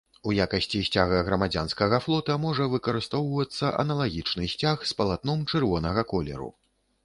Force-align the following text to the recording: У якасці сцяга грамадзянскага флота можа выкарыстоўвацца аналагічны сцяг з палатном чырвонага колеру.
У 0.29 0.31
якасці 0.43 0.79
сцяга 0.87 1.19
грамадзянскага 1.27 1.99
флота 2.05 2.39
можа 2.47 2.67
выкарыстоўвацца 2.73 3.71
аналагічны 3.87 4.51
сцяг 4.57 4.77
з 4.93 4.99
палатном 5.03 5.49
чырвонага 5.53 6.09
колеру. 6.15 6.53